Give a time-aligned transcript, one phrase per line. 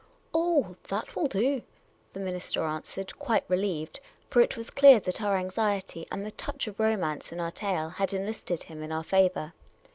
[0.33, 1.61] "Oh, that will do,"
[2.13, 3.99] the minister answered, quite relieved;
[4.31, 7.89] for it was clear that our anxiety and the touch of romance in our tale
[7.89, 9.53] had enlisted him in our favour.